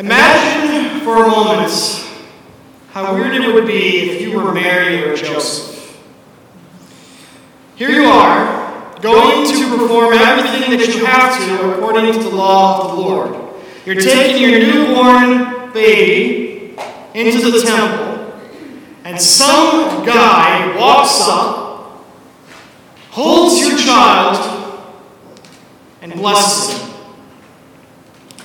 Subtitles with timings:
[0.00, 1.70] Imagine for a moment
[2.90, 6.02] how weird it would be if you were Mary or Joseph.
[7.76, 12.80] Here you are, going to perform everything that you have to according to the law
[12.80, 13.54] of the Lord.
[13.84, 16.78] You're taking your newborn baby
[17.12, 18.40] into the temple,
[19.04, 22.06] and some guy walks up,
[23.10, 24.82] holds your child,
[26.00, 26.90] and blesses him.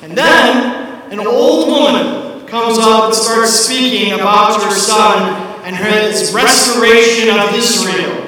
[0.01, 0.84] And then
[1.19, 7.53] an old woman comes up and starts speaking about your son and his restoration of
[7.53, 8.21] Israel.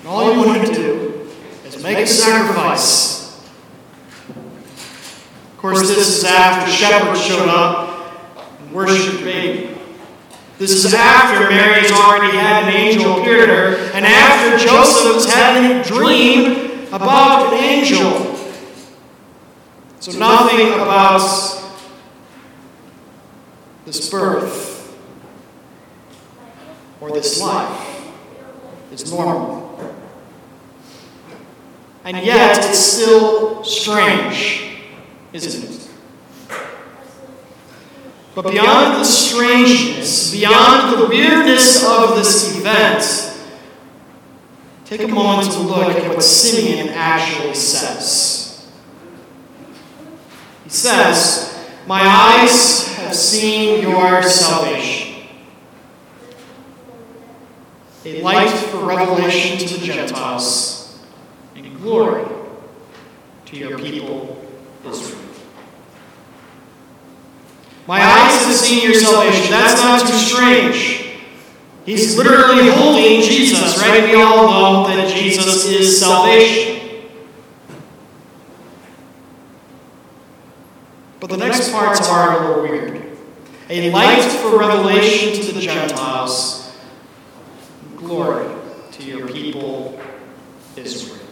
[0.00, 1.30] And all you want to do
[1.64, 3.48] is make a sacrifice.
[4.28, 9.78] Of course, this is after shepherds showed up and worshiped the baby.
[10.58, 15.14] This is after Mary has already had an angel appear to her, and after Joseph
[15.14, 18.33] has had a dream about an angel.
[20.04, 21.22] So, nothing about
[23.86, 24.94] this birth
[27.00, 28.12] or this life
[28.92, 29.80] is normal.
[32.04, 34.76] And yet, it's still strange,
[35.32, 35.90] isn't it?
[38.34, 43.38] But beyond the strangeness, beyond the weirdness of this event,
[44.84, 48.43] take a moment to look at what Simeon actually says.
[50.74, 55.28] Says, My eyes have seen your salvation,
[58.04, 61.00] a light for revelation to the Gentiles
[61.54, 62.26] and glory
[63.46, 64.44] to your people,
[64.84, 65.20] Israel.
[67.86, 69.52] My eyes have seen your salvation.
[69.52, 71.20] That's not too strange.
[71.86, 74.02] He's literally holding Jesus, right?
[74.02, 76.73] We all know that Jesus is salvation.
[81.24, 83.02] But the next parts are a little weird.
[83.70, 86.76] A light for revelation to the Gentiles,
[87.96, 88.54] glory
[88.92, 89.98] to your people,
[90.76, 91.26] Israel.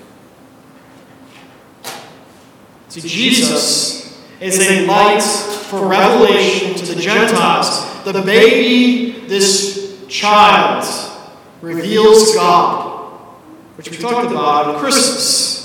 [2.88, 8.02] See, Jesus is a light for revelation to the Gentiles.
[8.04, 10.86] The baby, this child,
[11.60, 13.10] reveals God,
[13.76, 15.61] which we talked about on Christmas.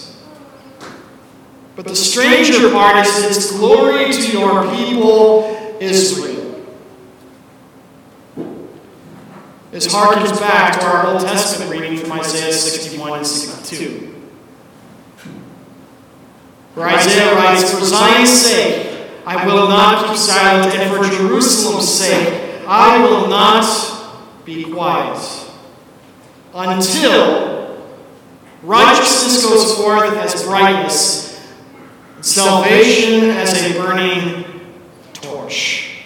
[1.77, 6.65] But the stranger part is its glory to your people, Israel.
[9.71, 14.07] This harkens back to our Old Testament reading from Isaiah 61 and 62
[16.77, 22.61] where Isaiah writes, For Zion's sake, I will not keep silent, and for Jerusalem's sake,
[22.67, 23.65] I will not
[24.45, 25.19] be quiet
[26.53, 27.81] until
[28.61, 31.26] righteousness goes forth as brightness,
[32.21, 34.45] salvation as a burning
[35.13, 36.03] torch.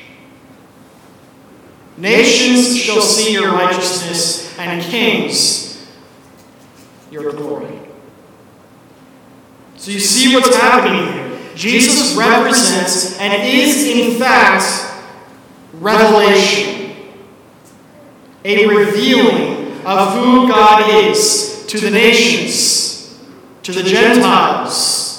[1.97, 5.87] Nations shall see your righteousness, and kings
[7.11, 7.79] your glory.
[9.75, 11.39] So you see what's happening here.
[11.55, 14.63] Jesus represents and is, in fact,
[15.73, 16.95] revelation,
[18.45, 23.19] a revealing of who God is to the nations,
[23.63, 25.10] to the Gentiles,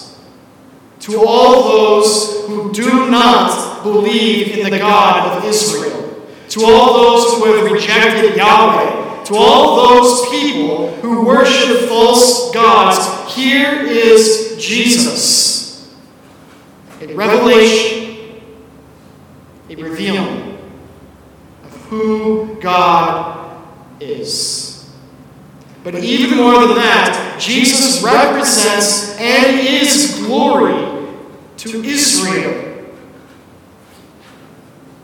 [1.02, 7.34] to all those who do not believe in the God of Israel, to all those
[7.34, 13.34] who have rejected Yahweh, to all those people who worship false gods.
[13.34, 15.92] Here is Jesus.
[17.00, 18.40] A revelation,
[19.68, 20.58] a revealing
[21.64, 23.60] of who God
[23.98, 24.88] is.
[25.82, 30.21] But even more than that, Jesus represents and is
[31.62, 32.84] to Israel.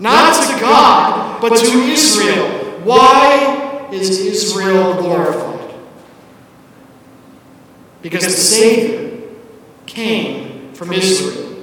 [0.01, 2.81] Not to God, but to Israel.
[2.83, 5.75] Why is Israel glorified?
[8.03, 9.21] Because the Savior
[9.87, 11.56] came from Israel.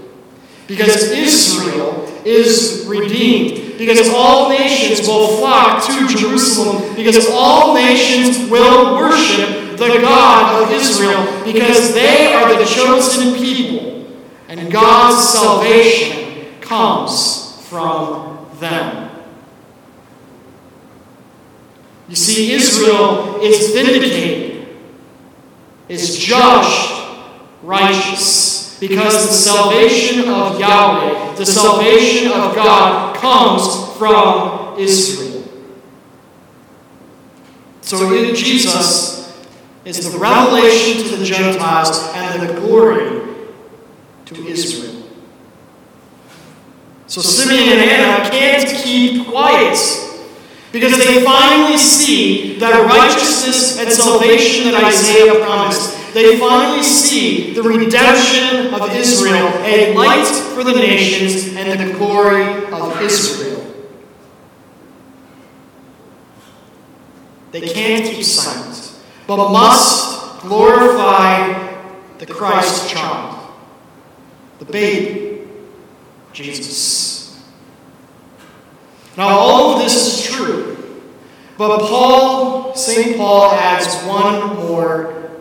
[0.67, 3.77] Because Israel is redeemed.
[3.77, 6.95] Because all nations will flock to Jerusalem.
[6.95, 11.43] Because all nations will worship the God of Israel.
[11.43, 13.94] Because they are the chosen people.
[14.47, 19.09] And God's salvation comes from them.
[22.07, 24.67] You see, Israel is vindicated,
[25.89, 26.95] is judged
[27.63, 28.77] righteous.
[28.79, 35.43] Because the salvation of Yahweh, the salvation of God, comes from Israel.
[37.79, 39.33] So in Jesus
[39.85, 43.14] is the revelation to the Gentiles and the glory
[44.25, 45.03] to Israel.
[47.07, 49.77] So Simeon and Anna can't keep quiet
[50.71, 56.13] because they finally see that righteousness and salvation that Isaiah promised.
[56.13, 62.65] They finally see the redemption of Israel, a light for the nations and the glory
[62.73, 63.61] of Israel.
[67.51, 71.73] They can't keep silent, but must glorify
[72.17, 73.24] the Christ child,
[74.59, 75.47] the baby,
[76.33, 77.43] Jesus.
[79.17, 80.77] Now, all of this is true,
[81.57, 83.17] but Paul, St.
[83.17, 85.31] Paul, adds one more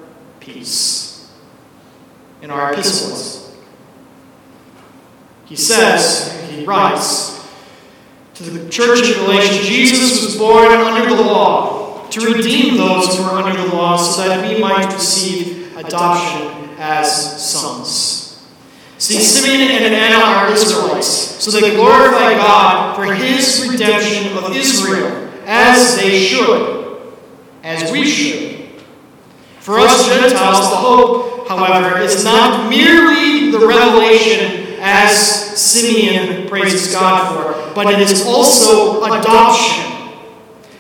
[0.40, 1.32] piece
[2.42, 3.56] in our epistles.
[5.46, 7.34] He says, he writes,
[8.34, 13.24] to the church in Galatians, Jesus was born under the law to redeem those who
[13.24, 18.23] were under the law so that we might receive adoption as sons.
[19.04, 21.06] See, Simeon and Anna are Israelites,
[21.44, 27.12] so they glorify God for his redemption of Israel, as they should,
[27.62, 28.82] as we should.
[29.60, 35.14] For us Gentiles, the hope, however, is not merely the revelation as
[35.54, 40.14] Simeon praises God for, but it is also adoption.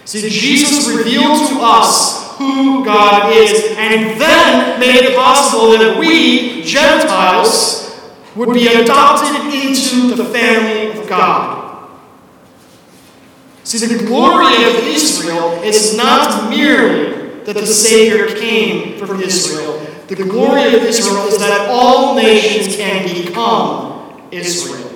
[0.06, 6.62] See, Jesus revealed to us who God is, and then made it possible that we,
[6.62, 7.83] Gentiles,
[8.36, 11.88] would be adopted into the family of God.
[13.62, 19.80] See, the glory of Israel is not merely that the Savior came from Israel.
[20.06, 24.90] The glory of Israel is that all nations can become Israel.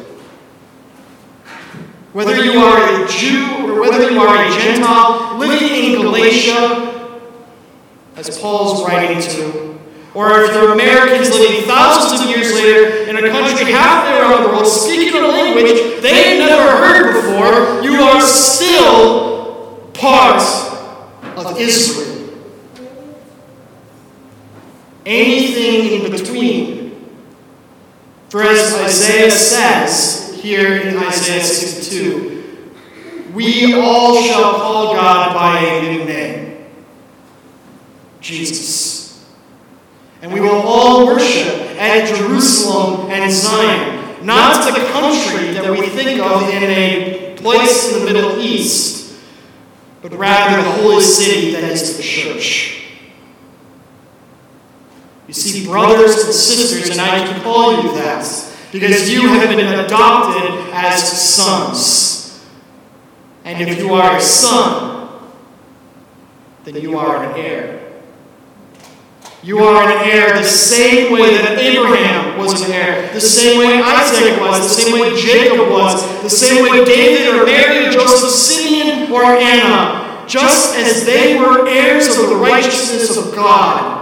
[2.12, 7.20] Whether you are a Jew or whether you are a Gentile living in Galatia,
[8.16, 9.67] as Paul's writing to,
[10.18, 14.48] or if you're Americans living thousands of years later in a country halfway around the
[14.48, 20.42] world speaking a language they've never heard before, you are still part
[21.36, 22.34] of Israel.
[25.06, 27.14] Anything in between.
[28.28, 32.74] For as Isaiah says here in Isaiah 62,
[33.34, 36.66] we all shall call God by a new name
[38.20, 39.07] Jesus.
[40.20, 46.20] And we will all worship at Jerusalem and Zion, not the country that we think
[46.20, 49.16] of in a place in the Middle East,
[50.02, 52.84] but rather the holy city that is the church.
[55.28, 58.24] You see, brothers and sisters, and I can call you that
[58.72, 62.44] because you have been adopted as sons.
[63.44, 65.08] And if you are a son,
[66.64, 67.87] then you are an heir.
[69.42, 73.80] You are an heir the same way that Abraham was an heir, the same way
[73.80, 78.30] Isaac was, the same way Jacob was, the same way David or Mary or Joseph,
[78.30, 83.98] Simeon or Anna, just as they were heirs of the righteousness of God.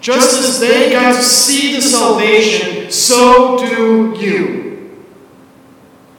[0.00, 5.04] Just as they got to see the salvation, so do you.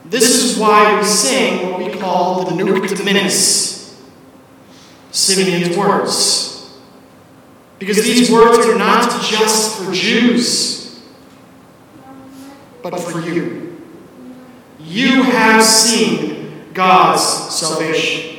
[0.06, 4.00] This is why we sing what we call the Nunc Dimittis,
[5.10, 6.51] Simeon's words.
[7.82, 11.02] Because these words are not just for Jews,
[12.84, 13.76] but for you.
[14.80, 18.38] You have seen God's salvation.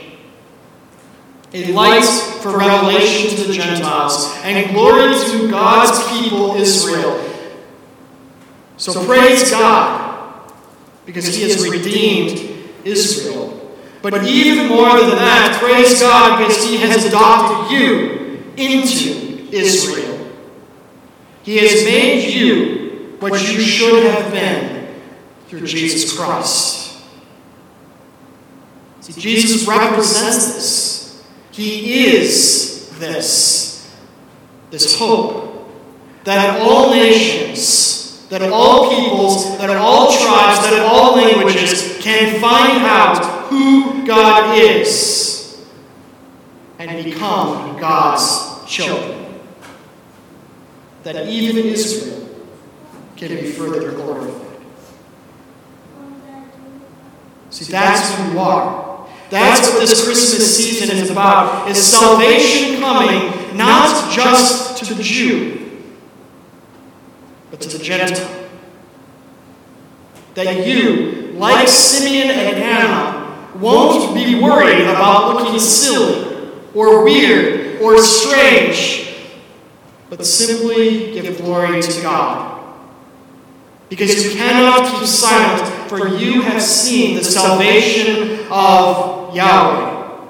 [1.53, 7.29] A light for revelation to the Gentiles, and glory to God's people Israel.
[8.77, 10.53] So praise God,
[11.05, 13.77] because He has redeemed Israel.
[14.03, 20.31] But even more than that, praise God because He has adopted you into Israel.
[21.43, 24.95] He has made you what you should have been
[25.49, 27.03] through Jesus Christ.
[29.01, 31.25] See, Jesus represents this.
[31.51, 33.95] He is this.
[34.71, 35.69] This hope
[36.25, 43.47] that all nations, that all peoples, that all tribes, that all languages can find out
[43.49, 45.67] who God is
[46.79, 49.22] and become God's children
[51.03, 52.29] that even Israel
[53.17, 54.49] can be further glorified.
[57.51, 59.09] See, that's who you are.
[59.31, 65.83] That's what this Christmas season is about, is salvation coming not just to the Jew,
[67.51, 68.49] but to the Gentile.
[70.35, 78.01] That you, like Simeon and Anna, won't be worried about looking silly or weird or
[78.03, 79.12] strange
[80.13, 82.61] but simply give glory to God.
[83.89, 90.27] because you cannot keep silent, for you have seen the salvation of Yahweh,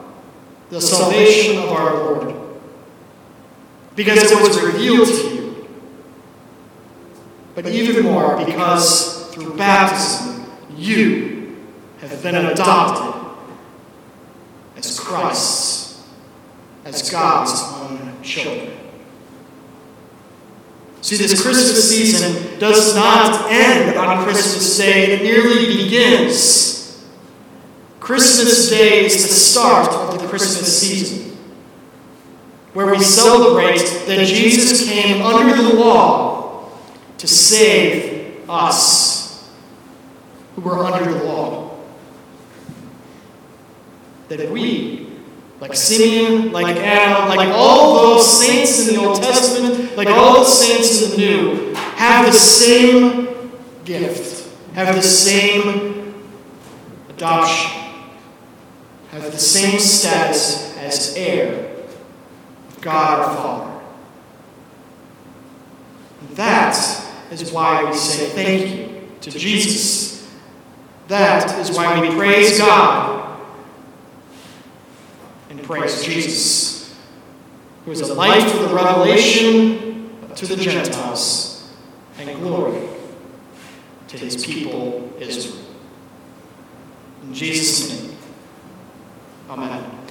[0.70, 2.34] the salvation of our Lord.
[3.96, 5.68] Because it was revealed to you.
[7.56, 10.46] But even more, because through baptism,
[10.76, 11.56] you
[12.00, 13.32] have been adopted
[14.76, 16.04] as Christ's,
[16.84, 18.81] as God's own children.
[21.02, 27.04] See, this Christmas season does not end on Christmas Day, it merely begins.
[27.98, 31.36] Christmas Day is the start of the Christmas season,
[32.72, 36.70] where we celebrate that Jesus came under the law
[37.18, 39.50] to save us
[40.54, 41.78] who were under the law
[44.28, 45.08] that we,
[45.60, 49.71] like Simeon, like Anna, like all those saints in the Old Testament,
[50.04, 53.52] like all the saints in the New, have the same
[53.84, 56.14] gift, have the same
[57.08, 57.70] adoption,
[59.10, 61.76] have the same status as heir
[62.68, 63.80] of God our Father.
[66.34, 66.76] That
[67.30, 70.28] is why we say thank you to Jesus.
[71.08, 73.40] That is why we praise God
[75.50, 76.81] and praise Jesus,
[77.84, 81.72] who is a light for the revelation to the Gentiles
[82.18, 82.88] and glory
[84.08, 85.64] to his people Israel.
[87.22, 88.16] In Jesus' name,
[89.48, 90.01] amen.